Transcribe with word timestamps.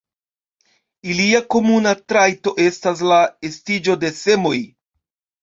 Ilia 1.15 1.41
komuna 1.55 1.91
trajto 2.13 2.55
estas 2.65 3.05
la 3.13 3.21
estiĝo 3.51 3.99
de 4.07 4.13
semoj. 4.23 4.57